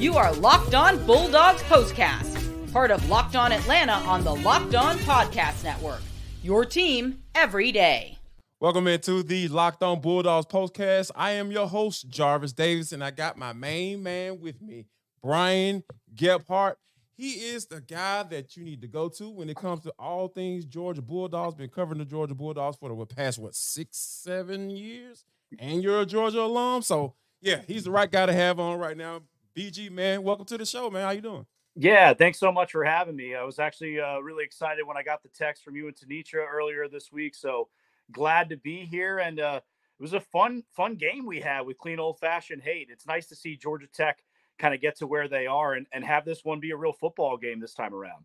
[0.00, 4.96] You are Locked On Bulldogs Postcast, part of Locked On Atlanta on the Locked On
[5.00, 6.00] Podcast Network.
[6.42, 8.16] Your team every day.
[8.60, 11.10] Welcome into the Locked On Bulldogs Postcast.
[11.14, 14.86] I am your host, Jarvis Davis, and I got my main man with me,
[15.22, 16.76] Brian Gebhardt.
[17.14, 20.28] He is the guy that you need to go to when it comes to all
[20.28, 21.56] things Georgia Bulldogs.
[21.56, 25.26] Been covering the Georgia Bulldogs for the past what six, seven years,
[25.58, 28.96] and you're a Georgia alum, so yeah, he's the right guy to have on right
[28.96, 29.20] now.
[29.56, 31.02] BG man, welcome to the show, man.
[31.02, 31.46] How you doing?
[31.76, 33.34] Yeah, thanks so much for having me.
[33.34, 36.46] I was actually uh, really excited when I got the text from you and Tenitra
[36.48, 37.34] earlier this week.
[37.34, 37.68] So
[38.12, 39.60] glad to be here, and uh,
[39.98, 42.88] it was a fun, fun game we had with clean old fashioned hate.
[42.90, 44.22] It's nice to see Georgia Tech
[44.58, 46.92] kind of get to where they are and, and have this one be a real
[46.92, 48.24] football game this time around.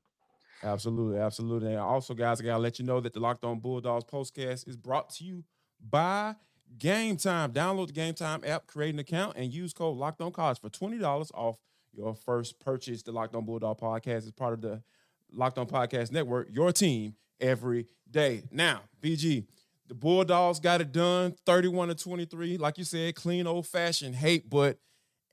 [0.64, 1.72] Absolutely, absolutely.
[1.72, 4.76] And also, guys, I gotta let you know that the Locked On Bulldogs postcast is
[4.76, 5.44] brought to you
[5.90, 6.36] by
[6.78, 7.52] Game Time.
[7.52, 10.70] Download the Game Time app, create an account, and use code Locked On College for
[10.70, 11.58] twenty dollars off
[11.94, 13.04] your first purchase.
[13.04, 14.82] The Locked On Bulldog podcast is part of the
[15.32, 16.48] Locked On Podcast Network.
[16.52, 18.44] Your team every day.
[18.52, 19.46] Now, BG,
[19.88, 22.58] the Bulldogs got it done, thirty-one to twenty-three.
[22.58, 24.78] Like you said, clean old fashioned hate, but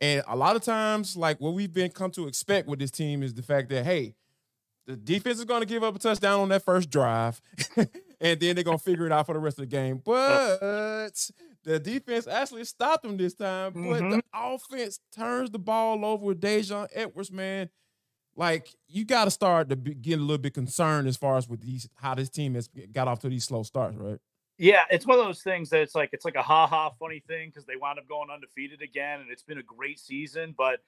[0.00, 3.22] and a lot of times, like what we've been come to expect with this team
[3.22, 4.14] is the fact that hey,
[4.86, 7.40] the defense is going to give up a touchdown on that first drive,
[8.22, 10.00] and then they're going to figure it out for the rest of the game.
[10.02, 10.60] But
[11.64, 13.72] the defense actually stopped them this time.
[13.72, 14.10] But mm-hmm.
[14.10, 17.68] the offense turns the ball over with Daijun Edwards, man.
[18.34, 21.48] Like you got to start to be, get a little bit concerned as far as
[21.48, 24.18] with these how this team has got off to these slow starts, right?
[24.56, 27.22] Yeah, it's one of those things that it's like it's like a ha ha funny
[27.26, 30.54] thing because they wound up going undefeated again, and it's been a great season.
[30.56, 30.80] But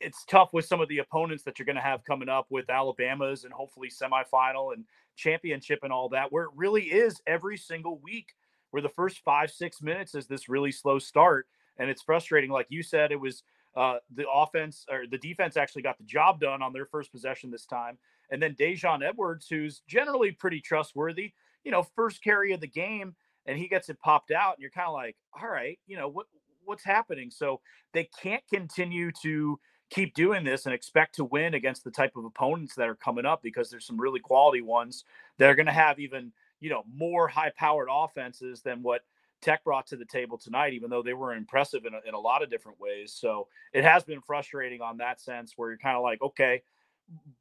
[0.00, 2.68] it's tough with some of the opponents that you're going to have coming up with
[2.68, 4.84] Alabama's and hopefully semifinal and
[5.16, 8.34] championship and all that, where it really is every single week
[8.70, 11.46] where the first five six minutes is this really slow start,
[11.78, 12.50] and it's frustrating.
[12.50, 13.42] Like you said, it was
[13.76, 17.50] uh, the offense or the defense actually got the job done on their first possession
[17.50, 17.98] this time,
[18.30, 21.32] and then Daijun Edwards, who's generally pretty trustworthy
[21.64, 23.14] you know, first carry of the game
[23.46, 26.08] and he gets it popped out and you're kind of like, all right, you know,
[26.08, 26.26] what
[26.70, 27.30] what's happening?
[27.30, 27.60] So
[27.92, 29.60] they can't continue to
[29.90, 33.26] keep doing this and expect to win against the type of opponents that are coming
[33.26, 35.04] up because there's some really quality ones
[35.38, 39.02] that are going to have even, you know, more high powered offenses than what
[39.42, 42.20] Tech brought to the table tonight, even though they were impressive in a, in a
[42.20, 43.12] lot of different ways.
[43.12, 46.62] So it has been frustrating on that sense where you're kind of like, okay,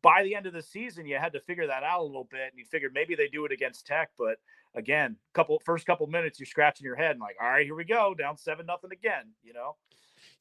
[0.02, 2.50] by the end of the season, you had to figure that out a little bit,
[2.50, 4.10] and you figured maybe they do it against Tech.
[4.18, 4.38] But
[4.76, 7.86] again, couple first couple minutes, you're scratching your head and like, all right, here we
[7.86, 9.26] go, down seven nothing again.
[9.44, 9.76] You know?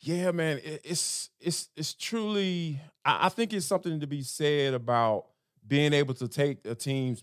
[0.01, 2.81] Yeah, man, it's it's it's truly.
[3.05, 5.27] I think it's something to be said about
[5.67, 7.23] being able to take a team's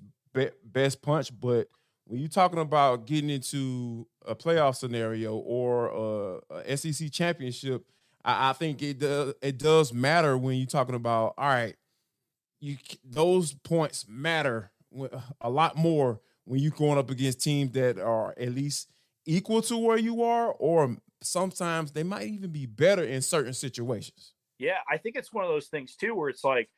[0.63, 1.67] best punch, but
[2.05, 7.85] when you're talking about getting into a playoff scenario or a, a SEC championship,
[8.23, 11.75] I, I think it does it does matter when you're talking about all right
[12.59, 14.71] you those points matter
[15.41, 18.91] a lot more when you're going up against teams that are at least
[19.25, 24.33] equal to where you are, or sometimes they might even be better in certain situations.
[24.57, 26.69] Yeah, I think it's one of those things too, where it's like,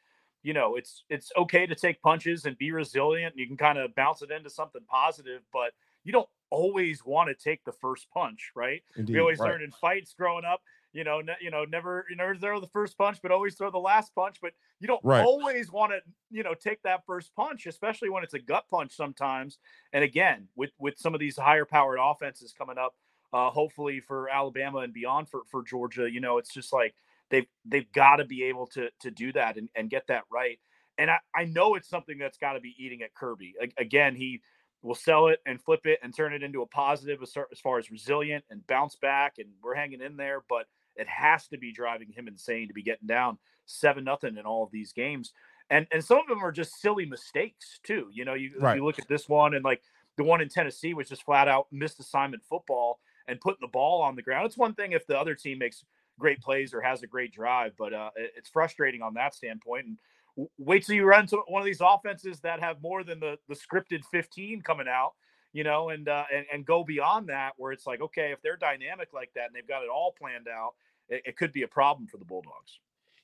[0.41, 3.33] you know, it's it's okay to take punches and be resilient.
[3.33, 5.73] And you can kind of bounce it into something positive, but
[6.03, 8.81] you don't always want to take the first punch, right?
[8.95, 9.51] Indeed, we always right.
[9.51, 10.61] learned in fights growing up
[10.93, 13.69] you know, ne- you know, never, you never throw the first punch, but always throw
[13.69, 14.37] the last punch.
[14.41, 15.23] But you don't right.
[15.23, 15.99] always want to,
[16.31, 19.59] you know, take that first punch, especially when it's a gut punch sometimes.
[19.93, 22.95] And again, with with some of these higher powered offenses coming up,
[23.33, 26.95] uh, hopefully for Alabama and beyond for for Georgia, you know, it's just like
[27.29, 30.59] they've they've got to be able to to do that and, and get that right.
[30.97, 33.53] And I, I know it's something that's got to be eating at Kirby.
[33.77, 34.41] Again, he
[34.81, 37.77] will sell it and flip it and turn it into a positive as, as far
[37.77, 39.33] as resilient and bounce back.
[39.37, 40.65] And we're hanging in there, but
[40.97, 44.63] it has to be driving him insane to be getting down seven nothing in all
[44.63, 45.33] of these games.
[45.69, 48.09] And and some of them are just silly mistakes too.
[48.13, 48.77] You know, you, right.
[48.77, 49.81] you look at this one and like
[50.15, 54.01] the one in Tennessee was just flat out missed assignment football and putting the ball
[54.01, 54.45] on the ground.
[54.45, 55.83] It's one thing if the other team makes
[56.17, 59.85] great plays or has a great drive, but uh, it's frustrating on that standpoint.
[59.85, 63.37] And wait till you run into one of these offenses that have more than the
[63.49, 65.13] the scripted 15 coming out
[65.53, 68.57] you know, and, uh, and and go beyond that, where it's like, okay, if they're
[68.57, 70.73] dynamic like that and they've got it all planned out,
[71.09, 72.79] it, it could be a problem for the Bulldogs.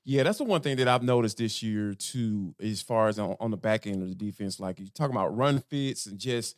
[0.06, 3.38] Yeah, that's the one thing that I've noticed this year too, as far as on,
[3.40, 4.60] on the back end of the defense.
[4.60, 6.58] Like you talking about run fits and just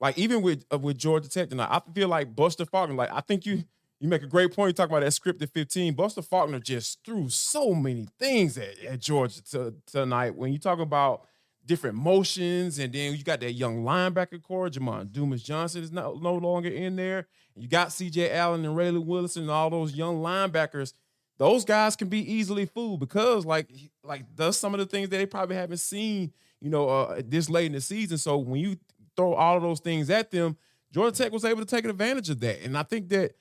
[0.00, 2.94] like even with uh, with Georgia Tech tonight, I feel like Buster Faulkner.
[2.94, 3.64] Like I think you
[4.00, 4.70] you make a great point.
[4.70, 5.94] You talk about that scripted 15.
[5.94, 10.34] Buster Faulkner just threw so many things at, at Georgia to, tonight.
[10.34, 11.26] When you talk about
[11.66, 14.68] different motions, and then you got that young linebacker core.
[14.68, 17.26] Jamon Dumas Johnson is no, no longer in there.
[17.56, 20.92] You got CJ Allen and Raylen Wilson and all those young linebackers
[21.38, 23.68] those guys can be easily fooled because like
[24.02, 27.50] like does some of the things that they probably haven't seen, you know, uh, this
[27.50, 28.18] late in the season.
[28.18, 28.76] So when you
[29.16, 30.56] throw all of those things at them,
[30.92, 32.62] Georgia Tech was able to take advantage of that.
[32.62, 33.32] And I think that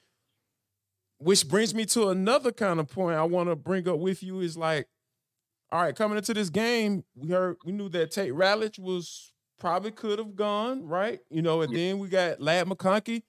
[1.17, 4.41] which brings me to another kind of point I want to bring up with you
[4.41, 4.87] is like,
[5.71, 9.91] all right, coming into this game, we heard we knew that Tate Ratledge was probably
[9.91, 11.21] could have gone, right?
[11.29, 11.77] You know, and yeah.
[11.77, 13.23] then we got Ladd McConkey,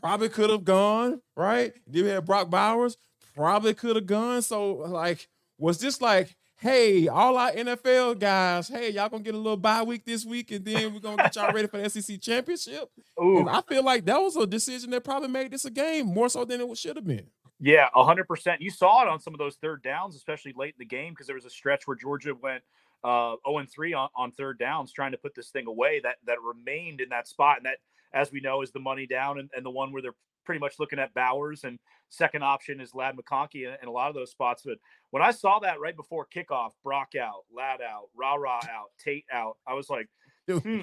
[0.00, 1.72] probably could have gone, right?
[1.86, 2.96] Then we had Brock Bowers,
[3.34, 4.42] probably could have gone.
[4.42, 9.38] So, like, was this like, hey, all our NFL guys, hey, y'all gonna get a
[9.38, 12.20] little bye week this week, and then we're gonna get y'all ready for the SEC
[12.20, 12.90] championship?
[13.22, 13.38] Ooh.
[13.38, 16.28] And I feel like that was a decision that probably made this a game more
[16.28, 17.26] so than it should have been.
[17.60, 18.62] Yeah, hundred percent.
[18.62, 21.26] You saw it on some of those third downs, especially late in the game, because
[21.26, 22.62] there was a stretch where Georgia went
[23.02, 26.16] uh 0 and 3 on, on third downs trying to put this thing away that
[26.26, 27.58] that remained in that spot.
[27.58, 27.78] And that,
[28.12, 30.14] as we know, is the money down and, and the one where they're
[30.44, 31.78] pretty much looking at Bowers and
[32.08, 34.62] second option is Ladd McConkey in, in a lot of those spots.
[34.64, 34.78] But
[35.10, 39.58] when I saw that right before kickoff, Brock out, Ladd out, RaRa out, Tate out,
[39.66, 40.08] I was like,
[40.50, 40.80] hmm.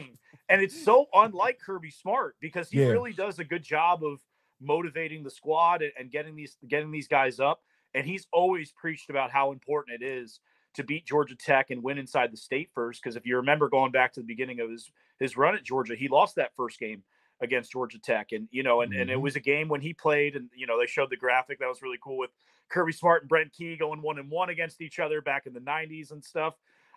[0.49, 2.87] And it's so unlike Kirby Smart because he yeah.
[2.87, 4.19] really does a good job of
[4.61, 7.61] motivating the squad and, and getting these getting these guys up.
[7.93, 10.39] And he's always preached about how important it is
[10.75, 13.01] to beat Georgia Tech and win inside the state first.
[13.01, 14.89] Because if you remember going back to the beginning of his
[15.19, 17.03] his run at Georgia, he lost that first game
[17.41, 19.01] against Georgia Tech, and you know, and, mm-hmm.
[19.01, 19.23] and it mm-hmm.
[19.23, 21.81] was a game when he played, and you know, they showed the graphic that was
[21.81, 22.31] really cool with
[22.69, 25.59] Kirby Smart and Brent Key going one and one against each other back in the
[25.59, 26.55] '90s and stuff.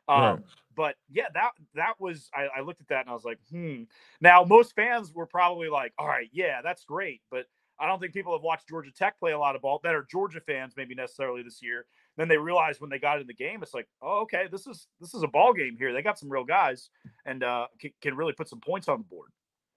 [0.09, 0.39] Um, right.
[0.77, 3.83] But yeah, that that was I, I looked at that and I was like, hmm.
[4.21, 7.47] Now most fans were probably like, all right, yeah, that's great, but
[7.81, 10.07] I don't think people have watched Georgia Tech play a lot of ball that are
[10.11, 11.87] Georgia fans, maybe necessarily this year.
[12.19, 14.87] Then they realized when they got in the game, it's like, oh, okay, this is
[15.01, 15.93] this is a ball game here.
[15.93, 16.91] They got some real guys
[17.25, 19.31] and uh, can, can really put some points on the board.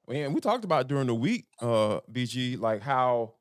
[0.07, 3.35] And we talked about during the week, uh, BG, like how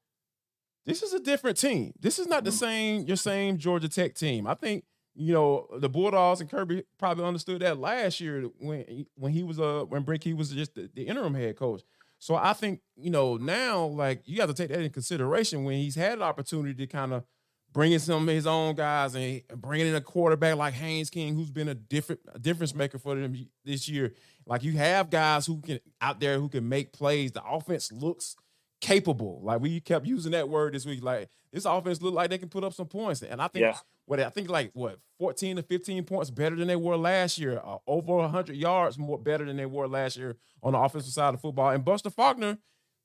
[0.85, 1.93] this is a different team.
[2.01, 2.59] This is not the mm-hmm.
[2.59, 4.47] same your same Georgia Tech team.
[4.47, 9.33] I think you know the Bulldogs and Kirby probably understood that last year when when
[9.33, 11.83] he was uh when Brent Key was just the, the interim head coach.
[12.19, 15.79] So I think you know now like you have to take that in consideration when
[15.79, 17.25] he's had an opportunity to kind of
[17.73, 21.51] bringing some of his own guys and bringing in a quarterback like Haynes King, who's
[21.51, 24.15] been a different a difference maker for them this year.
[24.47, 27.33] Like you have guys who can out there who can make plays.
[27.33, 28.37] The offense looks
[28.81, 29.41] capable.
[29.43, 31.03] Like we kept using that word this week.
[31.03, 33.23] Like this offense look like they can put up some points.
[33.23, 33.77] And I think yeah.
[34.07, 37.61] what I think like what 14 to 15 points better than they were last year.
[37.65, 41.35] Uh, over 100 yards more better than they were last year on the offensive side
[41.35, 41.71] of football.
[41.71, 42.59] And Buster Faulkner,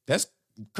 [0.05, 0.27] that's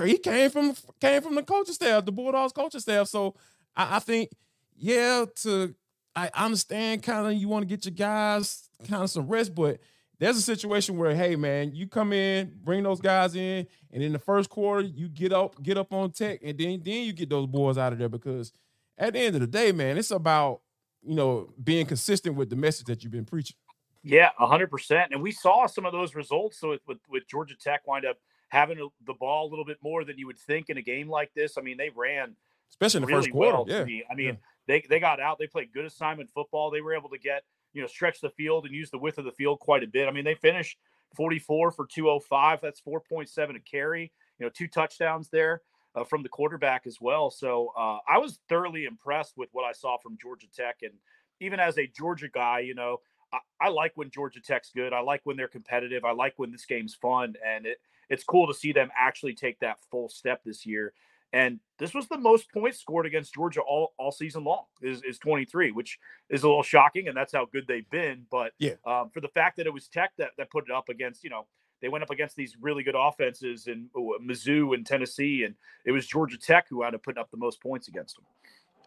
[0.04, 3.08] he came from came from the coaching staff, the Bulldogs coaching staff.
[3.08, 3.36] So
[3.76, 4.32] I, I think,
[4.76, 5.76] yeah, to
[6.16, 9.80] I understand kind of you want to get your guys kind of some rest, but
[10.20, 14.14] there's a situation where, hey man, you come in, bring those guys in, and in
[14.14, 17.30] the first quarter, you get up, get up on tech, and then then you get
[17.30, 18.52] those boys out of there because
[18.98, 20.62] at the end of the day, man, it's about
[21.04, 23.56] you know being consistent with the message that you've been preaching.
[24.04, 25.12] Yeah, hundred percent.
[25.12, 26.60] And we saw some of those results.
[26.60, 28.18] So with, with, with Georgia Tech wind up
[28.50, 31.34] having the ball a little bit more than you would think in a game like
[31.34, 31.58] this.
[31.58, 32.36] I mean, they ran
[32.70, 33.58] especially in the really first quarter.
[33.58, 33.84] Well yeah.
[33.84, 34.04] Me.
[34.10, 34.34] I mean, yeah.
[34.68, 35.38] they they got out.
[35.40, 36.72] They played good assignment football.
[36.72, 37.44] They were able to get
[37.78, 40.08] you know stretch the field and use the width of the field quite a bit.
[40.08, 40.78] I mean, they finished
[41.16, 42.60] 44 for 205.
[42.62, 44.12] That's 4.7 a carry.
[44.40, 45.62] You know, two touchdowns there.
[45.96, 47.32] Uh, from the quarterback as well.
[47.32, 50.76] So uh, I was thoroughly impressed with what I saw from Georgia Tech.
[50.84, 50.92] And
[51.40, 53.00] even as a Georgia guy, you know,
[53.34, 54.94] I, I, like when Georgia Tech's good.
[54.94, 56.06] I like when they're competitive.
[56.06, 57.34] I like when this game's fun.
[57.44, 57.80] And it,
[58.10, 60.94] it's cool to see them actually take that full step this year.
[61.34, 65.20] And this was the most points scored against Georgia all, all season long is, is
[65.20, 67.08] 23, which is a little shocking.
[67.08, 68.26] And that's how good they've been.
[68.32, 70.90] But yeah, um, for the fact that it was Tech that, that put it up
[70.90, 71.46] against, you know,
[71.82, 75.56] they went up against these really good offenses in Mizzou and Tennessee, and
[75.86, 78.26] it was Georgia Tech who wound up putting up the most points against them.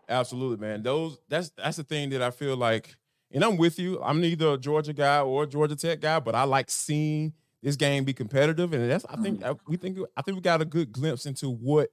[0.09, 0.83] Absolutely, man.
[0.83, 2.97] Those that's that's the thing that I feel like,
[3.31, 4.03] and I'm with you.
[4.03, 7.33] I'm neither a Georgia guy or a Georgia Tech guy, but I like seeing
[7.63, 9.59] this game be competitive, and that's I think mm.
[9.69, 11.91] we think I think we got a good glimpse into what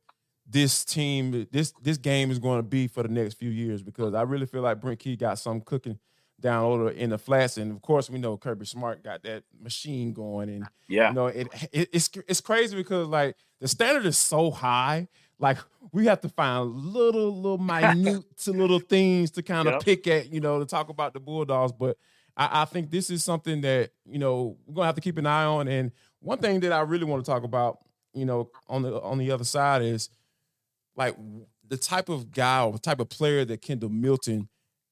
[0.49, 4.13] this team, this this game is going to be for the next few years because
[4.13, 5.99] I really feel like Brent Key got some cooking
[6.39, 10.13] down over in the flats, and of course we know Kirby Smart got that machine
[10.13, 14.17] going, and yeah, you know it, it it's it's crazy because like the standard is
[14.17, 15.57] so high, like
[15.91, 19.83] we have to find little little minute to little things to kind of yep.
[19.83, 21.97] pick at, you know, to talk about the Bulldogs, but.
[22.39, 25.25] I, I think this is something that you know we're gonna have to keep an
[25.25, 25.67] eye on.
[25.67, 27.79] And one thing that I really want to talk about,
[28.13, 30.11] you know, on the on the other side is
[30.97, 31.15] like
[31.65, 34.49] the type of guy or the type of player that Kendall Milton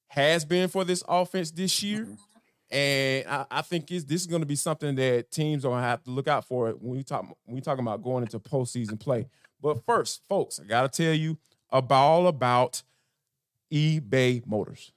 [0.07, 2.03] has been for this offense this year.
[2.03, 2.13] Mm-hmm.
[2.71, 5.87] And I, I think this is going to be something that teams are going to
[5.87, 8.99] have to look out for when we talk when we talking about going into postseason
[8.99, 9.27] play.
[9.61, 11.37] But first, folks, I got to tell you
[11.69, 12.83] about all about
[13.71, 14.91] eBay Motors.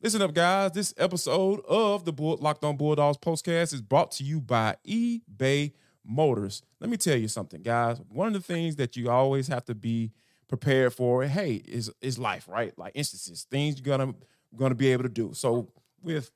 [0.00, 0.72] Listen up, guys.
[0.72, 5.72] This episode of the Bull- Locked On Bulldogs postcast is brought to you by eBay
[6.08, 6.62] Motors.
[6.80, 8.00] Let me tell you something, guys.
[8.08, 10.12] One of the things that you always have to be
[10.48, 12.76] prepared for, hey, is is life, right?
[12.78, 14.14] Like instances, things you're gonna
[14.56, 15.32] gonna be able to do.
[15.34, 15.68] So
[16.02, 16.30] with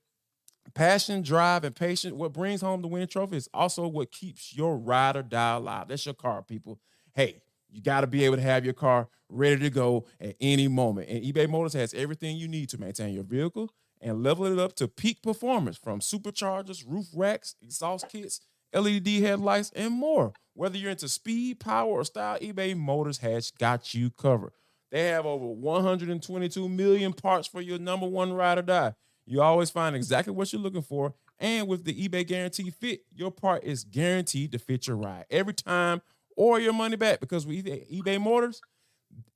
[0.75, 4.77] passion, drive, and patience, what brings home the win trophy is also what keeps your
[4.77, 5.89] ride or die alive.
[5.89, 6.79] That's your car, people.
[7.15, 10.69] Hey, you got to be able to have your car ready to go at any
[10.69, 11.09] moment.
[11.09, 14.75] And eBay Motors has everything you need to maintain your vehicle and level it up
[14.77, 18.41] to peak performance from superchargers, roof racks, exhaust kits,
[18.75, 20.33] LED headlights, and more.
[20.55, 24.53] Whether you're into speed, power, or style, eBay Motors has got you covered.
[24.91, 28.95] They have over 122 million parts for your number one ride or die.
[29.25, 31.15] You always find exactly what you're looking for.
[31.39, 35.55] And with the eBay Guarantee Fit, your part is guaranteed to fit your ride every
[35.55, 36.03] time
[36.37, 38.61] or your money back because with eBay Motors,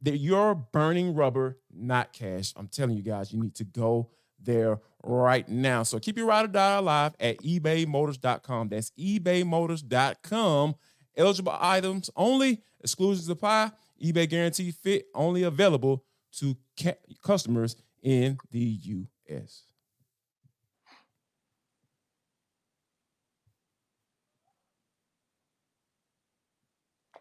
[0.05, 2.52] you're burning rubber, not cash.
[2.57, 5.85] I'm telling you guys, you need to go there right now.
[5.85, 8.69] So keep your ride or die alive at ebaymotors.com.
[8.69, 10.75] That's ebaymotors.com.
[11.17, 13.71] Eligible items only, exclusions apply.
[14.05, 16.05] eBay guarantee fit only available
[16.39, 19.63] to ca- customers in the U.S.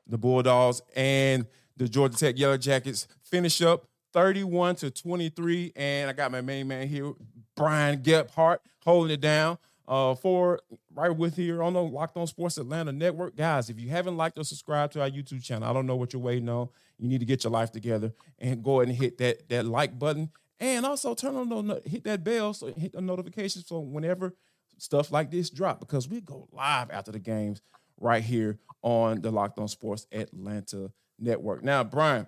[0.08, 5.74] The Bulldogs and the Georgia Tech Yellow Jackets finish up 31 to 23.
[5.76, 7.14] And I got my main man here,
[7.56, 9.58] Brian Gebhardt, holding it down
[9.90, 10.62] uh, for
[10.96, 13.36] right with here on the Locked On Sports Atlanta Network.
[13.36, 16.14] Guys, if you haven't liked or subscribed to our YouTube channel, I don't know what
[16.14, 16.70] you're waiting on.
[16.98, 20.00] You need to get your life together and go ahead and hit that, that like
[20.00, 20.32] button.
[20.62, 24.34] And also turn on the hit that bell so hit the notifications so whenever
[24.78, 27.62] stuff like this drop because we go live after the games
[28.00, 31.62] right here on the Locked On Sports Atlanta Network.
[31.62, 32.28] Now, Brian,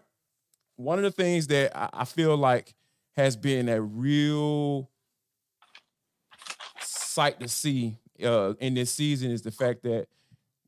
[0.77, 2.74] one of the things that I, I feel like
[3.15, 4.89] has been a real
[6.79, 10.07] sight to see uh, in this season is the fact that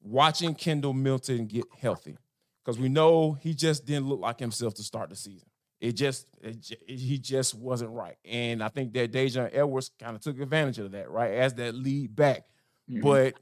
[0.02, 2.18] watching Kendall Milton get healthy
[2.64, 5.48] because we know he just didn't look like himself to start the season.
[5.80, 10.22] It just, it, he just wasn't right, and I think that Daijun Edwards kind of
[10.22, 12.44] took advantage of that, right, as that lead back.
[12.90, 13.02] Mm-hmm.
[13.02, 13.36] But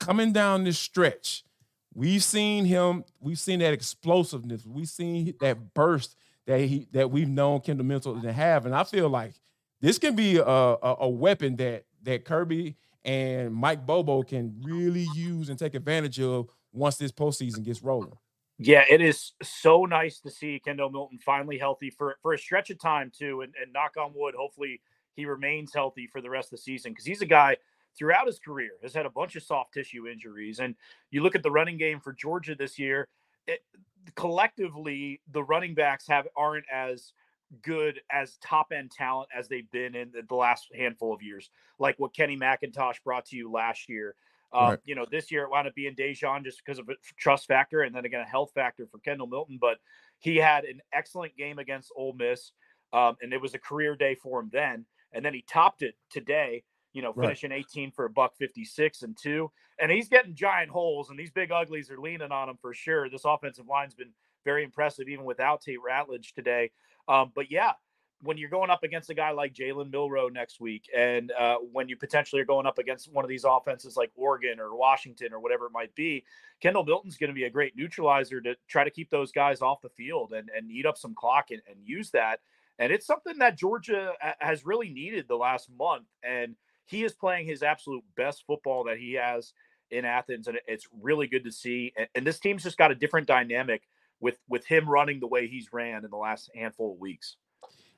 [0.00, 1.44] coming down this stretch,
[1.96, 7.28] we've seen him, we've seen that explosiveness, we've seen that burst that he that we've
[7.28, 9.34] known Kendall Milton to have, and I feel like
[9.80, 15.06] this can be a, a, a weapon that that Kirby and Mike Bobo can really
[15.14, 18.12] use and take advantage of once this postseason gets rolling.
[18.58, 22.70] Yeah, it is so nice to see Kendall Milton finally healthy for for a stretch
[22.70, 24.80] of time too, and, and knock on wood, hopefully
[25.14, 27.56] he remains healthy for the rest of the season because he's a guy
[27.98, 30.58] throughout his career has had a bunch of soft tissue injuries.
[30.58, 30.74] And
[31.10, 33.08] you look at the running game for Georgia this year,
[33.46, 33.60] it,
[34.14, 37.12] collectively the running backs have aren't as
[37.62, 41.98] good as top end talent as they've been in the last handful of years, like
[41.98, 44.14] what Kenny McIntosh brought to you last year.
[44.52, 44.78] Uh, right.
[44.84, 47.82] You know, this year it wound up being Daijun just because of a trust factor
[47.82, 49.58] and then again a health factor for Kendall Milton.
[49.60, 49.78] But
[50.18, 52.52] he had an excellent game against Ole Miss,
[52.92, 54.86] um, and it was a career day for him then.
[55.12, 56.62] And then he topped it today,
[56.96, 57.58] you know, finishing right.
[57.58, 59.50] 18 for a buck 56 and two.
[59.78, 63.10] And he's getting giant holes, and these big uglies are leaning on him for sure.
[63.10, 64.12] This offensive line's been
[64.46, 66.70] very impressive, even without Tate Ratledge today.
[67.06, 67.72] Um, but yeah,
[68.22, 71.86] when you're going up against a guy like Jalen Milrow next week, and uh, when
[71.86, 75.40] you potentially are going up against one of these offenses like Oregon or Washington or
[75.40, 76.24] whatever it might be,
[76.62, 79.82] Kendall Milton's going to be a great neutralizer to try to keep those guys off
[79.82, 82.40] the field and, and eat up some clock and, and use that.
[82.78, 86.06] And it's something that Georgia has really needed the last month.
[86.22, 86.56] And
[86.86, 89.52] he is playing his absolute best football that he has
[89.90, 91.92] in Athens, and it's really good to see.
[91.96, 93.82] And, and this team's just got a different dynamic
[94.20, 97.36] with with him running the way he's ran in the last handful of weeks.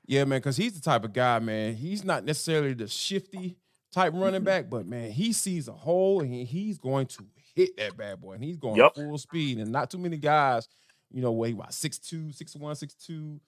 [0.05, 1.75] Yeah, man, because he's the type of guy, man.
[1.75, 3.57] He's not necessarily the shifty
[3.91, 4.45] type running mm-hmm.
[4.45, 8.33] back, but man, he sees a hole and he's going to hit that bad boy,
[8.33, 8.95] and he's going yep.
[8.95, 9.59] full speed.
[9.59, 10.67] And not too many guys,
[11.11, 13.39] you know, weigh about 6'2", 6'1", 6'2",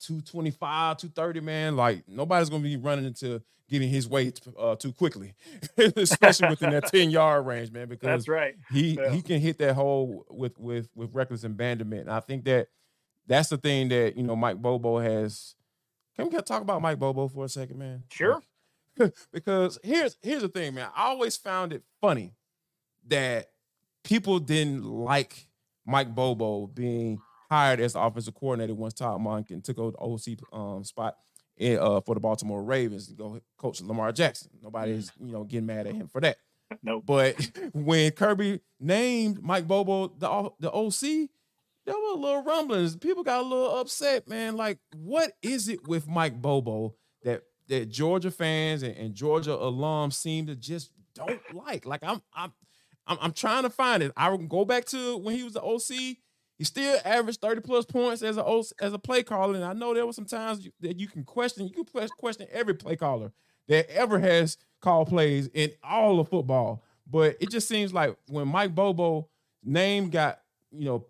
[0.00, 1.76] 225, 230, man.
[1.76, 5.34] Like nobody's gonna be running into getting his weight uh, too quickly,
[5.96, 7.88] especially within that 10 yard range, man.
[7.88, 8.54] Because that's right.
[8.70, 9.10] He yeah.
[9.10, 12.02] he can hit that hole with with with reckless abandonment.
[12.02, 12.68] And I think that
[13.26, 15.54] that's the thing that you know Mike Bobo has.
[16.16, 18.02] Can we talk about Mike Bobo for a second, man?
[18.10, 18.42] Sure.
[19.32, 20.88] because here's here's the thing, man.
[20.94, 22.34] I always found it funny
[23.06, 23.50] that
[24.04, 25.46] people didn't like
[25.86, 30.38] Mike Bobo being hired as the offensive coordinator once Todd Monken took over the OC
[30.52, 31.16] um, spot
[31.56, 34.50] in, uh, for the Baltimore Ravens to go coach Lamar Jackson.
[34.62, 36.36] Nobody's you know getting mad at him for that.
[36.82, 37.34] No, but
[37.72, 41.28] when Kirby named Mike Bobo the the OC,
[41.86, 42.96] there were a little rumblings.
[42.96, 44.56] People got a little upset, man.
[44.56, 50.14] Like, what is it with Mike Bobo that that Georgia fans and, and Georgia alums
[50.14, 51.86] seem to just don't like?
[51.86, 52.52] Like, I'm I'm
[53.06, 54.12] I'm, I'm trying to find it.
[54.16, 56.18] I go back to when he was the OC.
[56.58, 59.54] He still averaged 30 plus points as a as a play caller.
[59.54, 62.74] And I know there were some times that you can question, you can question every
[62.74, 63.32] play caller
[63.68, 66.82] that ever has called plays in all of football.
[67.06, 69.28] But it just seems like when Mike Bobo
[69.62, 70.40] name got,
[70.72, 71.06] you know,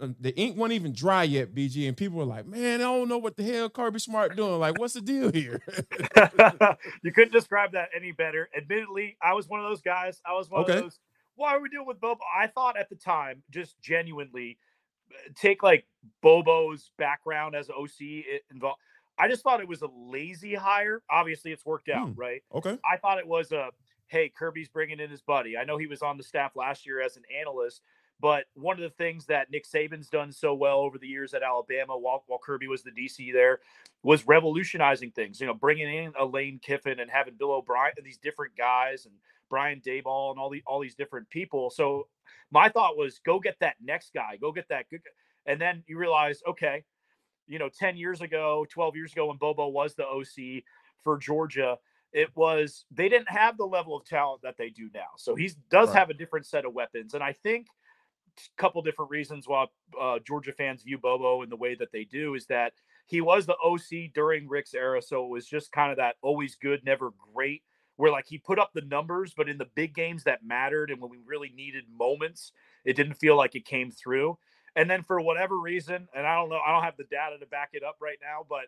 [0.00, 3.08] uh, the ink wasn't even dry yet, BG, and people were like, "Man, I don't
[3.08, 4.58] know what the hell Kirby Smart doing.
[4.58, 5.60] Like, what's the deal here?"
[7.02, 8.48] you couldn't describe that any better.
[8.56, 10.22] Admittedly, I was one of those guys.
[10.24, 10.74] I was one okay.
[10.74, 10.98] of those.
[11.34, 12.20] Why are we dealing with Bobo?
[12.34, 14.58] I thought at the time, just genuinely,
[15.34, 15.86] take like
[16.22, 18.78] Bobo's background as OC involved.
[19.18, 21.02] I just thought it was a lazy hire.
[21.10, 22.20] Obviously, it's worked out, hmm.
[22.20, 22.42] right?
[22.54, 22.78] Okay.
[22.90, 23.70] I thought it was a
[24.10, 25.56] hey, Kirby's bringing in his buddy.
[25.56, 27.80] I know he was on the staff last year as an analyst,
[28.20, 31.44] but one of the things that Nick Saban's done so well over the years at
[31.44, 33.60] Alabama, while, while Kirby was the DC there,
[34.02, 35.40] was revolutionizing things.
[35.40, 39.06] You know, bringing in a Lane Kiffin and having Bill O'Brien and these different guys
[39.06, 39.14] and
[39.50, 41.68] Brian Daboll and all the all these different people.
[41.68, 42.06] So
[42.50, 45.02] my thought was, go get that next guy, go get that good.
[45.46, 46.84] And then you realize, okay,
[47.46, 50.62] you know, ten years ago, twelve years ago, when Bobo was the OC
[51.02, 51.76] for Georgia,
[52.12, 55.08] it was they didn't have the level of talent that they do now.
[55.18, 55.98] So he does right.
[55.98, 57.66] have a different set of weapons, and I think
[58.38, 59.66] a couple different reasons why
[60.00, 62.72] uh, Georgia fans view Bobo in the way that they do is that
[63.06, 66.54] he was the OC during Richt's era, so it was just kind of that always
[66.54, 67.62] good, never great,
[68.00, 71.02] where like he put up the numbers, but in the big games that mattered and
[71.02, 72.52] when we really needed moments,
[72.84, 74.38] it didn't feel like it came through.
[74.74, 77.46] And then for whatever reason, and I don't know, I don't have the data to
[77.46, 78.66] back it up right now, but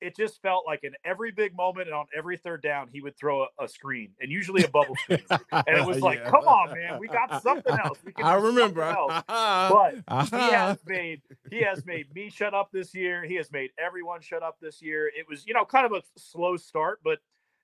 [0.00, 3.16] it just felt like in every big moment and on every third down, he would
[3.16, 5.24] throw a, a screen and usually a bubble screen.
[5.30, 6.30] and it was like, yeah.
[6.30, 7.98] come on, man, we got something else.
[8.04, 8.82] We can I remember.
[8.82, 9.24] Else.
[9.28, 10.76] but he has uh-huh.
[10.86, 13.24] made he has made me shut up this year.
[13.24, 15.06] He has made everyone shut up this year.
[15.06, 17.18] It was, you know, kind of a slow start, but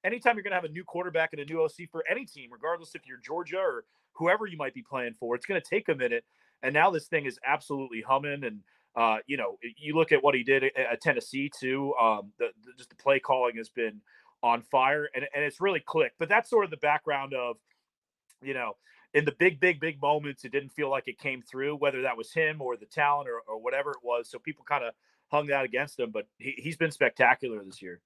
[0.05, 2.95] anytime you're gonna have a new quarterback and a new OC for any team, regardless
[2.95, 6.25] if you're Georgia or whoever you might be playing for, it's gonna take a minute.
[6.63, 8.61] And now this thing is absolutely humming and
[8.97, 11.95] uh, you know, you look at what he did at, Tennessee too.
[12.01, 14.01] Um, the, the, just the play calling has been
[14.43, 16.17] on fire, and and it's really clicked.
[16.19, 17.59] But that's sort of the background of,
[18.43, 18.73] you know,
[19.15, 22.17] in the big, big, big moments, it didn't feel like it came through, whether that
[22.17, 24.29] was him or the talent or, or whatever it was.
[24.29, 24.95] So people kind of
[25.29, 28.01] hung that against him, but he, he's been spectacular this year.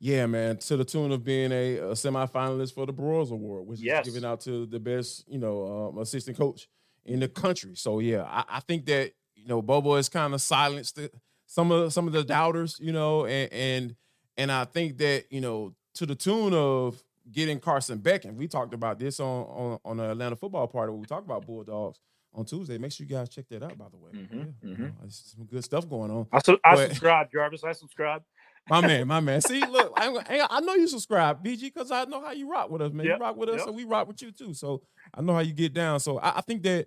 [0.00, 3.80] Yeah, man, to the tune of being a, a semifinalist for the Broyles Award, which
[3.80, 4.06] yes.
[4.06, 6.68] is given out to the best, you know, um, assistant coach
[7.04, 7.74] in the country.
[7.74, 10.98] So yeah, I, I think that you know, Bobo has kind of silenced
[11.46, 13.96] some of some of the doubters, you know, and and
[14.36, 18.48] and I think that you know to the tune of getting Carson Beck, and we
[18.48, 21.98] talked about this on on, on the Atlanta football party when we talked about Bulldogs
[22.32, 22.78] on Tuesday.
[22.78, 23.76] Make sure you guys check that out.
[23.76, 24.82] By the way, mm-hmm, yeah, mm-hmm.
[24.82, 26.26] You know, some good stuff going on.
[26.32, 27.64] I, su- I but, subscribe, Jarvis.
[27.64, 28.22] I subscribe.
[28.68, 29.40] My man, my man.
[29.40, 32.80] See, look, I, I know you subscribe, BG, because I know how you rock with
[32.80, 33.06] us, man.
[33.06, 33.66] Yep, you rock with us, yep.
[33.66, 34.54] so we rock with you too.
[34.54, 36.00] So I know how you get down.
[36.00, 36.86] So I, I think that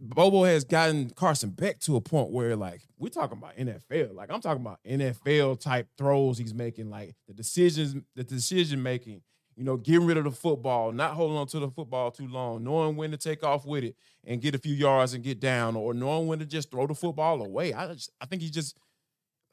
[0.00, 4.14] Bobo has gotten Carson Beck to a point where, like, we're talking about NFL.
[4.14, 9.22] Like, I'm talking about NFL type throws he's making, like the decisions, the decision making,
[9.56, 12.62] you know, getting rid of the football, not holding on to the football too long,
[12.62, 15.74] knowing when to take off with it and get a few yards and get down,
[15.76, 17.72] or knowing when to just throw the football away.
[17.72, 18.76] I just, I think he just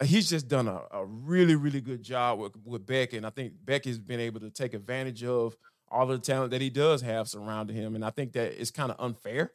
[0.06, 3.14] he's just done a, a really, really good job with, with Beck.
[3.14, 5.56] And I think Beck has been able to take advantage of
[5.90, 7.96] all the talent that he does have surrounding him.
[7.96, 9.52] And I think that it's kind of unfair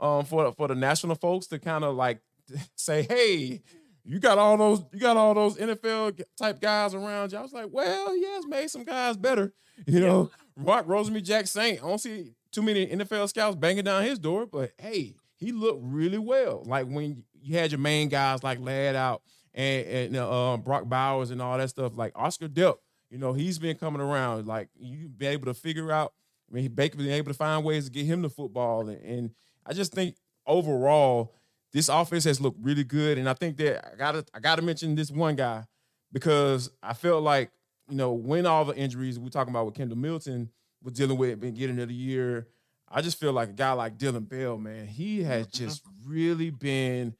[0.00, 2.20] um, for for the national folks to kind of like
[2.76, 3.62] say, "Hey,
[4.04, 7.52] you got all those you got all those NFL type guys around you." I was
[7.52, 9.52] like, "Well, he has made some guys better."
[9.86, 10.84] You know, Rock
[11.22, 11.82] Jack Saint.
[11.82, 15.80] I don't see too many NFL scouts banging down his door, but hey, he looked
[15.82, 16.62] really well.
[16.66, 19.22] Like when you had your main guys like laid out
[19.54, 22.76] and, and uh, Brock Bowers and all that stuff, like Oscar Delp.
[23.10, 24.46] You know, he's been coming around.
[24.46, 26.12] Like you've been able to figure out.
[26.50, 29.30] I mean, basically been able to find ways to get him the football and, and
[29.64, 31.32] I just think overall
[31.72, 34.94] this offense has looked really good, and I think that I gotta I gotta mention
[34.94, 35.64] this one guy
[36.12, 37.50] because I felt like
[37.88, 40.50] you know when all the injuries we're talking about with Kendall Milton
[40.82, 42.48] was dealing with beginning of the year.
[42.92, 45.64] I just feel like a guy like Dillon Bell, man, he has mm-hmm.
[45.64, 47.14] just really been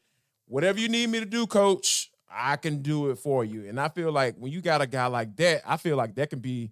[0.46, 2.09] whatever you need me to do, coach.
[2.30, 3.66] I can do it for you.
[3.66, 6.30] And I feel like when you got a guy like that, I feel like that
[6.30, 6.70] can be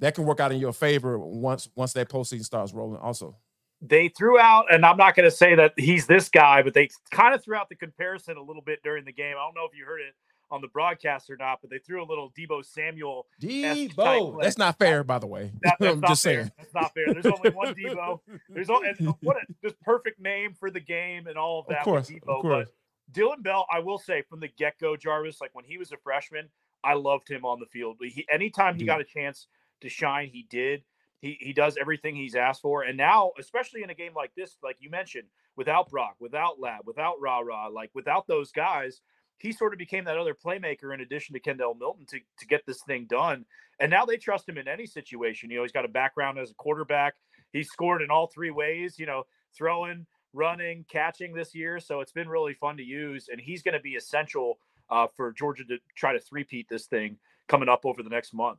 [0.00, 3.00] that can work out in your favor once once that postseason starts rolling.
[3.00, 3.36] Also,
[3.80, 6.88] they threw out, and I'm not going to say that he's this guy, but they
[7.10, 9.34] kind of threw out the comparison a little bit during the game.
[9.38, 10.14] I don't know if you heard it
[10.50, 13.26] on the broadcast or not, but they threw a little Deebo Samuel.
[13.42, 15.52] Deebo, that's not fair, by the way.
[15.62, 16.34] That, that's I'm not just fair.
[16.34, 16.52] saying.
[16.58, 17.12] That's not fair.
[17.12, 18.20] There's only one Deebo.
[18.48, 18.90] There's only
[19.22, 21.78] what a just perfect name for the game and all of that.
[21.78, 22.28] Of course, Deebo.
[22.28, 22.68] Of course.
[22.68, 22.74] But
[23.10, 25.96] Dillon Bell, I will say from the get go, Jarvis, like when he was a
[25.96, 26.48] freshman,
[26.82, 27.96] I loved him on the field.
[28.00, 28.88] He, anytime he Dude.
[28.88, 29.46] got a chance
[29.80, 30.82] to shine, he did.
[31.20, 32.82] He, he does everything he's asked for.
[32.82, 36.80] And now, especially in a game like this, like you mentioned, without Brock, without Ladd,
[36.84, 39.00] without RaRa, like without those guys,
[39.38, 42.66] he sort of became that other playmaker in addition to Kendall Milton to, to get
[42.66, 43.44] this thing done.
[43.80, 45.50] And now they trust him in any situation.
[45.50, 47.14] You know, he's got a background as a quarterback.
[47.52, 49.24] He scored in all three ways, you know,
[49.56, 51.80] throwing, running, catching this year.
[51.80, 53.28] So it's been really fun to use.
[53.30, 54.58] And he's going to be essential
[54.90, 57.16] uh, for Georgia to try to threepeat this thing
[57.48, 58.58] coming up over the next month.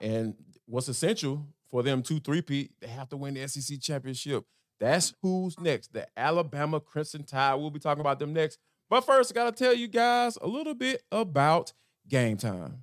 [0.00, 0.34] And
[0.66, 4.44] what's essential for them to threepeat, they have to win the SEC championship.
[4.78, 5.92] That's who's next.
[5.92, 7.54] The Alabama Crimson Tide.
[7.54, 8.58] We'll be talking about them next.
[8.88, 11.74] But first, I got to tell you guys a little bit about
[12.08, 12.82] game time.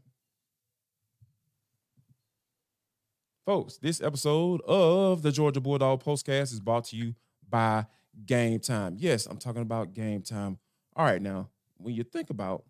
[3.45, 7.15] Folks, this episode of the Georgia Bulldog Postcast is brought to you
[7.50, 7.86] by
[8.26, 8.96] Game Time.
[8.98, 10.58] Yes, I'm talking about Game Time.
[10.96, 12.64] All right, now, when you think about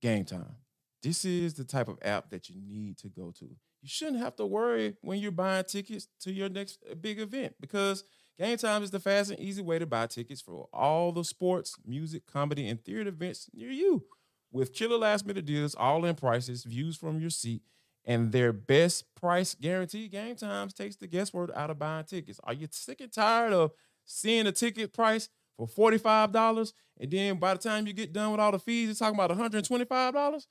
[0.00, 0.56] Game Time,
[1.02, 3.44] this is the type of app that you need to go to.
[3.44, 7.54] You shouldn't have to worry when you're buying tickets to your next uh, big event
[7.60, 8.04] because
[8.38, 11.76] Game Time is the fast and easy way to buy tickets for all the sports,
[11.86, 14.04] music, comedy, and theater events near you.
[14.50, 17.62] With killer last minute deals, all in prices, views from your seat,
[18.04, 22.40] and their best price guarantee, Game Times takes the guesswork out of buying tickets.
[22.44, 23.72] Are you sick and tired of
[24.04, 28.40] seeing a ticket price for $45 and then by the time you get done with
[28.40, 30.46] all the fees, it's talking about $125?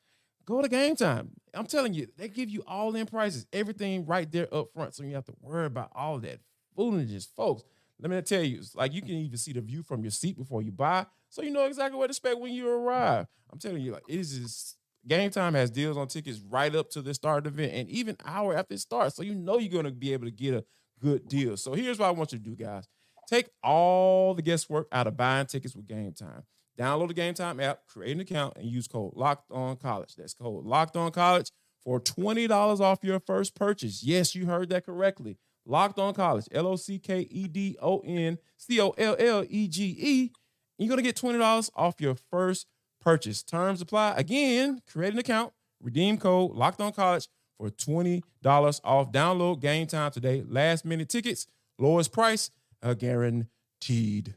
[0.46, 1.32] Go to game time.
[1.54, 4.94] I'm telling you, they give you all in prices, everything right there up front.
[4.94, 6.40] So you have to worry about all that
[6.76, 7.64] foolishness, folks.
[8.00, 10.38] Let me tell you, it's like you can even see the view from your seat
[10.38, 13.28] before you buy, so you know exactly what to expect when you arrive.
[13.52, 14.76] I'm telling you, like it is
[15.08, 17.90] game time has deals on tickets right up to the start of the event and
[17.90, 19.16] even hour after it starts.
[19.16, 20.64] So you know you're gonna be able to get a
[21.02, 21.58] good deal.
[21.58, 22.88] So here's what I want you to do, guys.
[23.28, 26.44] Take all the guesswork out of buying tickets with Game Time.
[26.78, 30.16] Download the Game Time app, create an account, and use code Locked On College.
[30.16, 31.52] That's code Locked On College
[31.84, 34.04] for twenty dollars off your first purchase.
[34.04, 35.38] Yes, you heard that correctly.
[35.66, 39.46] Locked On College, L O C K E D O N C O L L
[39.48, 40.32] E G E.
[40.78, 42.68] You're gonna get twenty dollars off your first
[43.04, 43.44] purchase.
[43.44, 44.14] Terms apply.
[44.18, 49.12] Again, create an account, redeem code Locked On College for twenty dollars off.
[49.12, 50.44] Download Game Time today.
[50.48, 52.50] Last minute tickets, lowest price,
[52.82, 54.36] uh, guaranteed.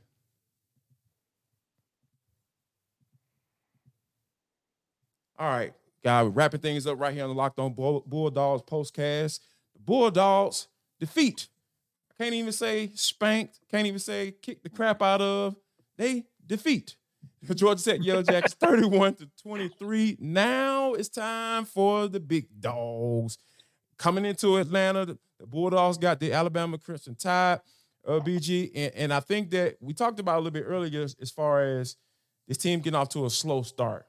[5.38, 9.40] All right, guy, we're wrapping things up right here on the Locked On Bulldogs postcast.
[9.74, 11.48] The Bulldogs defeat.
[12.10, 13.60] I can't even say spanked.
[13.70, 15.56] Can't even say kick the crap out of.
[15.98, 16.96] They defeat.
[17.54, 20.16] Georgia Tech Yellow Jackets 31 to 23.
[20.20, 23.38] Now it's time for the big dogs.
[23.98, 27.60] Coming into Atlanta, the, Bulldogs got the Alabama Crimson Tide,
[28.06, 28.70] uh, BG.
[28.74, 31.62] And, and I think that we talked about a little bit earlier as, as far
[31.62, 31.96] as
[32.48, 34.06] this team getting off to a slow start.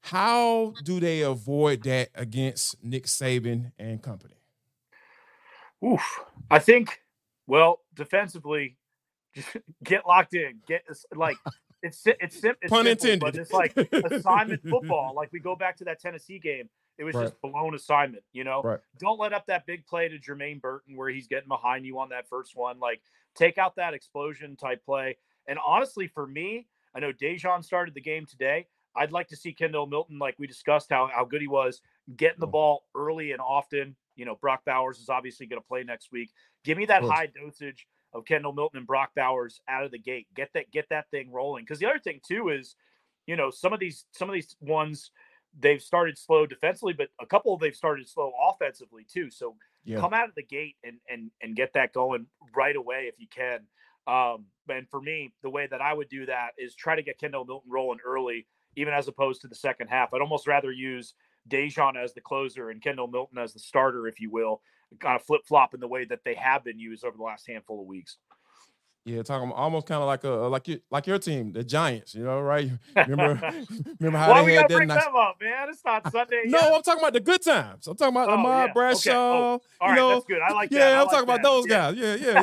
[0.00, 4.36] How do they avoid that against Nick Saban and company?
[5.84, 6.20] Oof.
[6.50, 7.00] I think,
[7.46, 8.76] well, defensively,
[9.84, 10.60] get locked in.
[10.66, 10.82] Get
[11.14, 11.36] like
[11.82, 15.14] it's it's, it's pun simple, intended, but it's like assignment football.
[15.14, 16.68] Like we go back to that Tennessee game.
[16.98, 17.24] It was right.
[17.24, 18.62] just blown assignment, you know.
[18.62, 18.80] Right.
[18.98, 22.08] Don't let up that big play to Jermaine Burton where he's getting behind you on
[22.08, 22.80] that first one.
[22.80, 23.00] Like
[23.36, 25.16] take out that explosion type play.
[25.46, 28.66] And honestly, for me, I know Daijun started the game today.
[28.96, 31.80] I'd like to see Kendall Milton, like we discussed, how how good he was
[32.16, 32.52] getting the mm.
[32.52, 33.94] ball early and often.
[34.16, 36.30] You know, Brock Bowers is obviously going to play next week.
[36.64, 40.26] Give me that high dosage of Kendall Milton and Brock Bowers out of the gate.
[40.34, 41.64] Get that get that thing rolling.
[41.64, 42.76] Because the other thing too is,
[43.26, 45.10] you know, some of these some of these ones
[45.58, 49.30] they've started slow defensively, but a couple they've started slow offensively too.
[49.30, 49.98] So yeah.
[50.00, 53.26] come out of the gate and and and get that going right away if you
[53.28, 53.60] can.
[54.06, 57.18] Um, and for me, the way that I would do that is try to get
[57.18, 58.46] Kendall Milton rolling early
[58.78, 60.14] even as opposed to the second half.
[60.14, 61.14] I'd almost rather use
[61.50, 64.62] Daijun as the closer and Kendall Milton as the starter, if you will,
[65.00, 67.46] kind of flip flop in the way that they have been used over the last
[67.46, 68.16] handful of weeks.
[69.08, 72.14] Yeah, talking almost kind of like a like your like your team, the Giants.
[72.14, 72.70] You know, right?
[72.96, 73.40] Remember,
[74.00, 75.02] remember how Why they we had that bring nice...
[75.02, 75.68] them up, man?
[75.70, 76.42] It's not Sunday.
[76.44, 77.86] no, I'm talking about the good times.
[77.86, 78.72] I'm talking about oh, Ahmad yeah.
[78.74, 79.54] Bradshaw.
[79.54, 79.64] Okay.
[79.80, 80.40] Oh, all right, know, that's good.
[80.46, 80.98] I like yeah, that.
[80.98, 81.34] I'm like talking that.
[81.34, 81.92] about those yeah.
[81.92, 81.96] guys.
[81.96, 82.42] Yeah,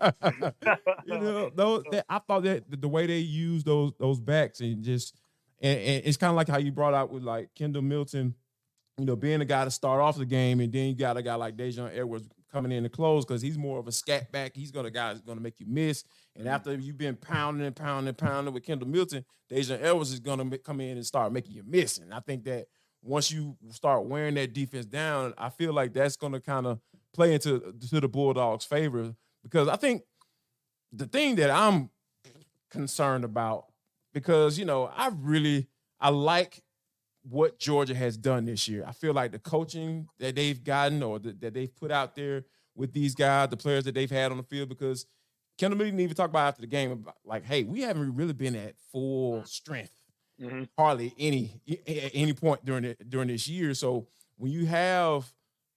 [0.00, 0.90] yeah, yeah.
[1.06, 1.84] you know, those.
[1.92, 5.14] That, I thought that the way they use those those backs and just
[5.62, 8.34] and, and it's kind of like how you brought out with like Kendall Milton,
[9.00, 11.22] you know, being the guy to start off the game, and then you got a
[11.22, 14.52] guy like Daijun Edwards coming in to close because he's more of a scat back.
[14.54, 16.04] He's gonna guy that's gonna make you miss.
[16.36, 16.54] And Mm-hmm.
[16.54, 20.58] after you've been pounding and pounding and pounding with Kendall Milton, Daijun Edwards is gonna
[20.58, 21.98] come in and start making you miss.
[21.98, 22.66] And I think that
[23.02, 26.80] once you start wearing that defense down, I feel like that's gonna kind of
[27.14, 30.02] play into to the Bulldogs' favor because I think
[30.92, 31.90] the thing that I'm
[32.70, 33.66] concerned about
[34.12, 35.68] because you know I really
[36.00, 36.62] I like
[37.22, 38.84] what Georgia has done this year.
[38.86, 42.44] I feel like the coaching that they've gotten or the, that they've put out there
[42.74, 45.06] with these guys, the players that they've had on the field, because
[45.58, 48.56] Kendall didn't even talk about after the game about like, hey, we haven't really been
[48.56, 49.92] at full strength
[50.40, 50.66] Mhm.
[50.78, 53.74] hardly any at any point during it during this year.
[53.74, 54.06] So
[54.38, 55.30] when you have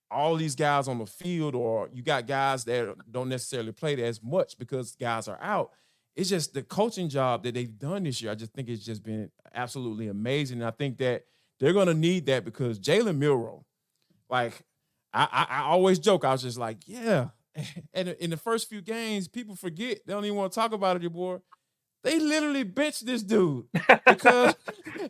[0.10, 4.24] all these guys on the field, or you got guys that don't necessarily play as
[4.24, 5.72] much because guys are out,
[6.15, 8.32] it's just the coaching job that they've done this year.
[8.32, 10.60] I just think it's just been absolutely amazing.
[10.60, 11.23] And I think that
[11.60, 13.63] they're gonna need that because Jalen Milrow,
[14.30, 14.63] like
[15.13, 17.30] I, I, I always joke, I was just like, yeah.
[17.93, 20.95] And in the first few games, people forget they don't even want to talk about
[20.95, 21.43] it anymore.
[22.04, 23.66] They literally benched this dude
[24.06, 24.56] because,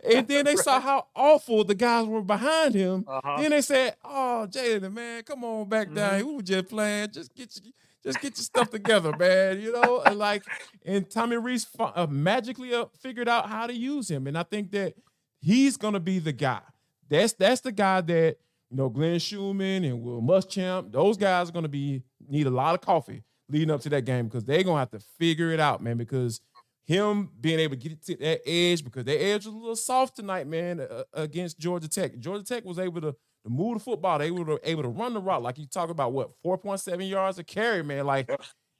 [0.07, 3.03] and then they saw how awful the guys were behind him.
[3.07, 3.41] Uh-huh.
[3.41, 6.17] Then they said, "Oh, Jalen, man, come on back down.
[6.17, 6.25] here.
[6.27, 7.09] We were just playing.
[7.11, 9.59] Just get your, just get your stuff together, man.
[9.59, 10.43] You know." And like,
[10.85, 14.69] and Tommy Rees uh, magically uh, figured out how to use him, and I think
[14.71, 14.93] that
[15.41, 16.61] he's gonna be the guy.
[17.09, 18.37] That's that's the guy that
[18.69, 20.91] you know Glenn Schumann and Will Muschamp.
[20.91, 24.25] Those guys are gonna be need a lot of coffee leading up to that game
[24.25, 25.97] because they're gonna have to figure it out, man.
[25.97, 26.39] Because
[26.85, 30.15] him being able to get to that edge because their edge was a little soft
[30.15, 32.19] tonight, man, uh, against Georgia Tech.
[32.19, 34.19] Georgia Tech was able to, to move the football.
[34.19, 35.41] They were able to run the route.
[35.41, 38.05] Like you talk about what, 4.7 yards a carry, man.
[38.05, 38.29] Like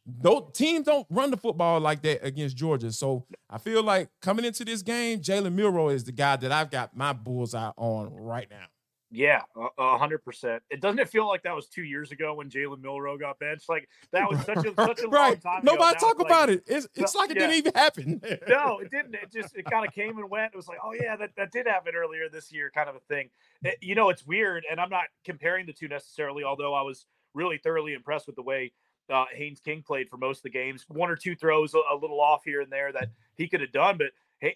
[0.06, 2.92] those teams don't run the football like that against Georgia.
[2.92, 6.72] So I feel like coming into this game, Jalen Milrow is the guy that I've
[6.72, 8.66] got my bullseye on right now.
[9.16, 9.42] Yeah,
[9.78, 10.64] a- hundred percent.
[10.72, 13.70] It doesn't it feel like that was two years ago when Jalen Milrow got benched?
[13.70, 15.74] Like that was such a such a long time ago.
[15.74, 16.64] Nobody Now talk it's like- about it.
[16.66, 17.48] It's, it's like it yeah.
[17.48, 18.22] didn't even happen.
[18.48, 19.14] no, it didn't.
[19.14, 20.54] It just it kind of came and went.
[20.54, 23.00] It was like, oh yeah, that, that did happen earlier this year, kind of a
[23.02, 23.30] thing.
[23.62, 26.44] It- you know, it's weird, and I'm not comparing the two necessarily.
[26.44, 28.72] Although I was really thoroughly impressed with the way
[29.12, 30.86] uh, Haynes King played for most of the games.
[30.88, 33.72] One or two throws a, a little off here and there that he could have
[33.72, 34.08] done, but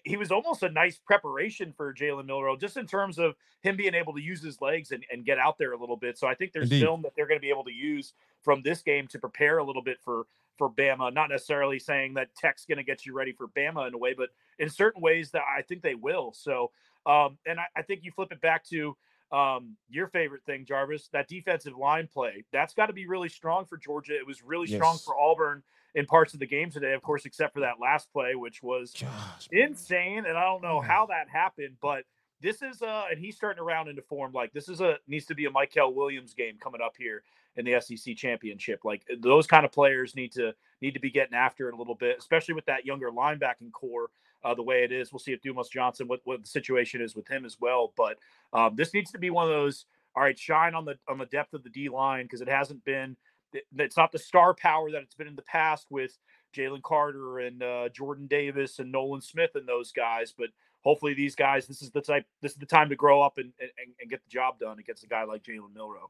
[0.04, 3.94] he, was almost a nice preparation for Jalen Milrow, just in terms of him being
[3.94, 6.18] able to use his legs and, and get out there a little bit.
[6.18, 6.82] So I think there's Indeed.
[6.82, 9.64] film that they're going to be able to use from this game to prepare a
[9.64, 11.12] little bit for for Bama.
[11.12, 14.12] Not necessarily saying that Tech's going to get you ready for Bama in a way,
[14.12, 16.32] but in certain ways that I think they will.
[16.34, 16.72] So,
[17.06, 18.96] um, and I, I think you flip it back to
[19.30, 22.44] um, your favorite thing, Jarvis, that defensive line play.
[22.52, 24.16] That's got to be really strong for Georgia.
[24.16, 25.62] It was really strong for Auburn
[25.98, 28.94] in parts of the game today, of course, except for that last play, which was
[28.98, 30.26] Gosh, insane.
[30.26, 32.04] And I don't know how that happened, but
[32.40, 34.32] this is uh and he's starting to round into form.
[34.32, 37.24] Like this is a needs to be a Michael Williams game coming up here
[37.56, 38.84] in the SEC championship.
[38.84, 41.96] Like those kind of players need to need to be getting after it a little
[41.96, 44.10] bit, especially with that younger linebacking core.
[44.44, 47.16] Uh, the way it is, we'll see if Dumas Johnson what, what the situation is
[47.16, 47.92] with him as well.
[47.96, 48.18] But
[48.52, 49.86] um, this needs to be one of those.
[50.14, 52.84] All right, shine on the on the depth of the D line because it hasn't
[52.84, 53.16] been.
[53.52, 56.18] It- It's not the star power that it's been in the past with
[56.54, 60.32] Jalen Carter and uh, Jordan Davis and Nolan Smith and those guys.
[60.36, 60.48] But
[60.82, 63.52] hopefully, these guys, this is the type, this is the time to grow up and
[63.60, 66.08] and, and get the job done against a guy like Jalen Milrow.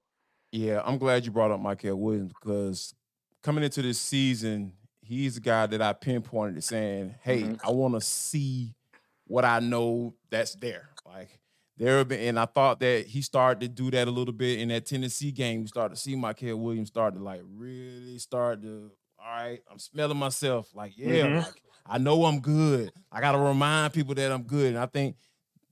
[0.53, 2.95] Yeah, I'm glad you brought up Michael Williams because
[3.43, 4.73] coming into this season,
[5.03, 7.61] he's the guy that I pinpointed to saying, "Hey, Mhm.
[7.65, 8.75] I want to see
[9.27, 11.39] what I know that's there." Like
[11.79, 14.59] there have been, and I thought that he started to do that a little bit
[14.61, 15.63] in that Tennessee game.
[15.63, 18.91] We started to see Michael Williams start to like really start to.
[19.21, 20.69] All right, I'm smelling myself.
[20.75, 21.37] Like, yeah, Mhm.
[21.45, 22.93] like, I know I'm good.
[23.11, 24.69] I got to remind people that I'm good.
[24.75, 25.17] And I think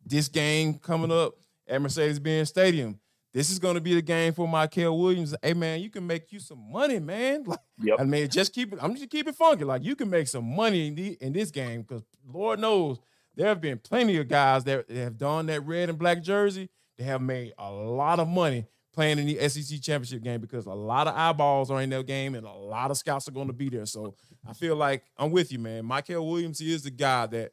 [0.05, 1.35] this game coming up
[1.69, 2.99] at Mercedes-Benz Stadium,
[3.33, 5.35] this is going to be the game for Michael Williams.
[5.43, 7.45] Hey man, you can make you some money, man.
[7.47, 8.01] Like, Yep.
[8.01, 8.79] I mean, just keep it.
[8.83, 9.65] I'm just keep it funky.
[9.65, 12.99] Like you can make some money in, the, in this game because Lord knows
[13.37, 16.71] there have been plenty of guys that have done that red and black jersey.
[16.99, 20.73] They have made a lot of money playing in the SEC championship game because a
[20.73, 23.53] lot of eyeballs are in that game and a lot of scouts are going to
[23.53, 23.85] be there.
[23.85, 24.15] So
[24.49, 25.85] I feel like I'm with you, man.
[25.85, 27.53] Michael Williams is the guy that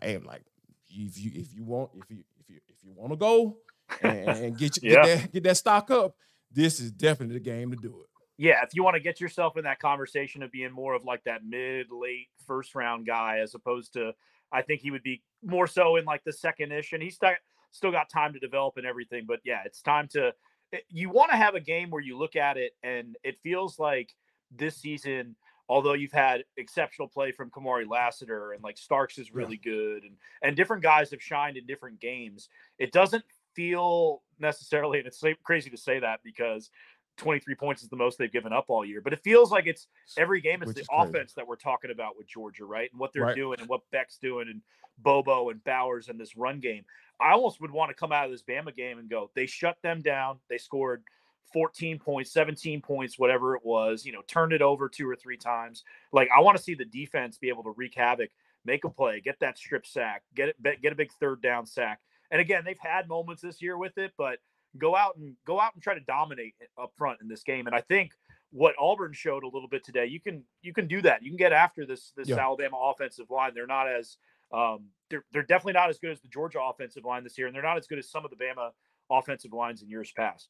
[0.00, 0.42] I am like.
[0.88, 3.58] If you if you want if you if you if you want to go
[4.02, 5.04] and, and get, you, Yeah.
[5.04, 6.16] get that get that stock up,
[6.50, 8.06] this is definitely the game to do it.
[8.38, 11.22] yeah, if you want to get yourself in that conversation of being more of like
[11.24, 14.12] that mid late first round guy, as opposed to,
[14.52, 17.30] I think he would be more so in like the second ish, and he's still
[17.72, 19.24] still got time to develop and everything.
[19.26, 20.32] But yeah, it's time to.
[20.72, 23.78] it- You want to have a game where you look at it and it feels
[23.78, 24.14] like
[24.50, 25.36] this season.
[25.68, 30.16] Although you've had exceptional play from Kamari Lassiter and like Starks is really good and
[30.42, 35.70] and different guys have shined in different games, it doesn't feel necessarily, and it's crazy
[35.70, 36.70] to say that because
[37.20, 39.00] 23 points is the most they've given up all year.
[39.00, 40.62] But it feels like it's every game.
[40.62, 41.08] It's Which the is crazy.
[41.10, 42.90] offense that we're talking about with Georgia, right?
[42.90, 43.36] And what they're Right.
[43.36, 44.62] doing and what Beck's doing and
[44.98, 46.84] Bobo and Bowers and this run game.
[47.20, 49.76] I almost would want to come out of this Bama game and go, they shut
[49.82, 50.38] them down.
[50.48, 51.04] They scored
[51.52, 55.36] 14 points, 17 points, whatever it was, you know, turned it over two or three
[55.36, 55.84] times.
[56.12, 58.30] Like I want to see the defense be able to wreak havoc,
[58.64, 62.00] make a play, get that strip sack, get it, get a big third down sack.
[62.30, 64.38] And again, they've had moments this year with it, but
[64.78, 67.66] go out and go out and try to dominate up front in this game.
[67.66, 68.12] And I think
[68.50, 71.22] what Auburn showed a little bit today, you can you can do that.
[71.22, 72.36] You can get after this this Yeah.
[72.38, 73.52] Alabama offensive line.
[73.54, 74.16] They're not as
[74.52, 77.54] um, they're they're definitely not as good as the Georgia offensive line this year, and
[77.54, 78.70] they're not as good as some of the Bama
[79.10, 80.48] offensive lines in years past.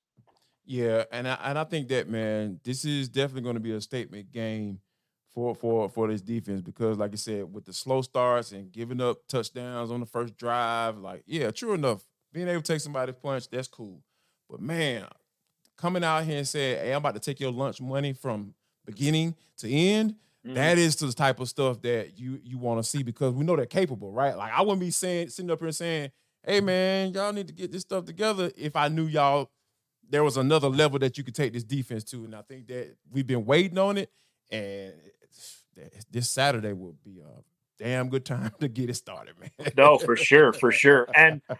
[0.65, 3.81] Yeah, and I, and I think that man, this is definitely going to be a
[3.81, 4.81] statement game
[5.35, 9.01] for for for this defense because, like I said, with the slow starts and giving
[9.01, 13.17] up touchdowns on the first drive, like yeah, true enough, being able to take somebody's
[13.23, 14.03] punch, that's cool.
[14.51, 15.07] But man,
[15.77, 19.37] coming out here and saying, "Hey, I'm about to take your lunch money from beginning
[19.59, 20.55] to end," Mhm.
[20.55, 23.57] that is the type of stuff that you you want to see because we know
[23.57, 24.37] they're capable, right?
[24.37, 26.13] Like I wouldn't be saying sitting up here and saying,
[26.45, 29.51] "Hey, man, y'all need to get this stuff together." If I knew y'all
[30.09, 32.97] there was another level that you could take this defense to, and I think that
[33.13, 34.11] we've been waiting on it,
[34.51, 34.93] and
[36.11, 37.43] this Saturday will be a
[37.81, 39.73] damn good time to get it started, man.
[39.77, 41.09] no, for sure, for sure.
[41.17, 41.57] And uh,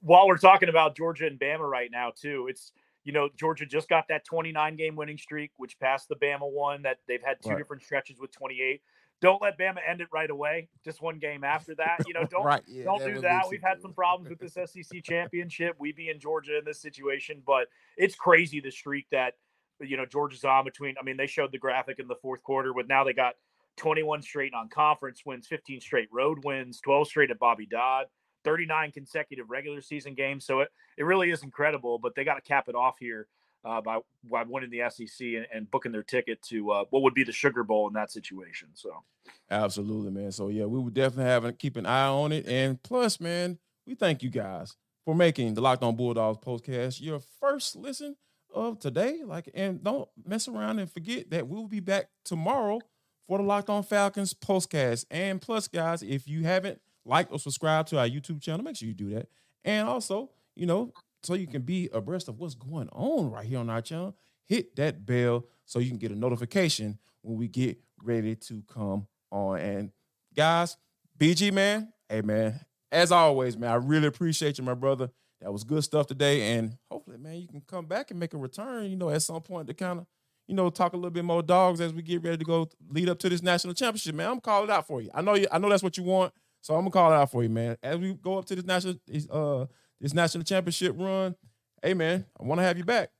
[0.00, 2.72] while we're talking about Georgia and Bama right now, too, it's
[3.04, 6.82] you know Georgia just got that 29 game winning streak, which passed the Bama one.
[6.82, 7.58] That they've had two Right.
[7.58, 8.82] different stretches with 28.
[9.20, 10.68] Don't let Bama end it right away.
[10.84, 11.98] Just one game after that.
[12.06, 13.44] You know, don't right, yeah, don't that do that.
[13.48, 15.76] We've had some problems with this SEC championship.
[15.78, 19.34] We'd be in Georgia in this situation, but it's crazy the streak that
[19.80, 20.96] you know Georgia's on between.
[21.00, 23.34] I mean, they showed the graphic in the fourth quarter, with now they got
[23.76, 28.06] 21 straight on conference wins, 15 straight road wins, 12 straight at Bobby Dodd,
[28.44, 30.44] 39 consecutive regular season games.
[30.44, 33.26] So it, it really is incredible, but they got to cap it off here
[33.64, 37.14] uh, by, by winning the SEC and, and booking their ticket to uh, what would
[37.14, 38.68] be the Sugar Bowl in that situation.
[38.74, 39.02] So
[39.50, 40.32] Absolutely, man.
[40.32, 42.46] So yeah, we would definitely have a, keep an eye on it.
[42.46, 47.20] And plus, man, we thank you guys for making the Locked On Bulldogs podcast your
[47.40, 48.16] first listen
[48.54, 49.22] of today.
[49.24, 52.80] Like, and don't mess around and forget that we'll be back tomorrow
[53.26, 55.06] for the Locked On Falcons postcast.
[55.10, 58.88] And plus, guys, if you haven't liked or subscribed to our YouTube channel, make sure
[58.88, 59.28] you do that.
[59.64, 63.58] And also, you know, so you can be abreast of what's going on right here
[63.58, 67.78] on our channel, hit that bell so you can get a notification when we get
[68.02, 69.58] ready to come on.
[69.58, 69.92] And
[70.34, 70.76] guys,
[71.18, 75.10] BG man, hey man, as always, man, I really appreciate you, my brother.
[75.40, 78.38] That was good stuff today, and hopefully, man, you can come back and make a
[78.38, 78.88] return.
[78.88, 80.06] You know, at some point to kind of,
[80.46, 83.08] you know, talk a little bit more dogs as we get ready to go lead
[83.08, 84.28] up to this national championship, man.
[84.30, 85.10] I'm calling it out for you.
[85.14, 85.46] I know you.
[85.50, 87.76] I know that's what you want, so I'm gonna call it out for you, man.
[87.82, 88.96] As we go up to this national,
[89.30, 89.66] uh,
[90.00, 91.36] this national championship run,
[91.82, 93.10] hey, man, I want to have you back.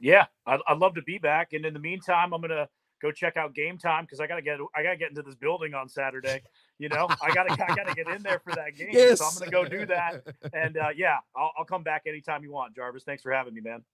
[0.00, 1.52] yeah, I'd, I'd love to be back.
[1.52, 2.68] And in the meantime, I'm gonna
[3.02, 5.88] go check out Gametime because I gotta get I gotta get into this building on
[5.88, 6.42] Saturday.
[6.78, 9.16] You know, I gotta I gotta get in there for that game.
[9.16, 10.22] So I'm gonna go do that.
[10.52, 13.04] And uh, yeah, I'll, I'll come back anytime you want, Jarvis.
[13.04, 13.84] Thanks for having me, man.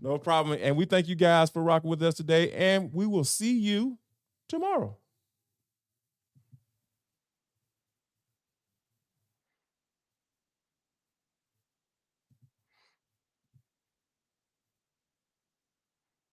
[0.00, 0.58] No problem.
[0.60, 2.52] And we thank you guys for rocking with us today.
[2.52, 3.98] And we will see you
[4.48, 4.96] tomorrow.